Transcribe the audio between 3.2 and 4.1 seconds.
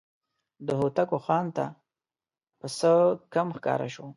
کم ښکاره شو.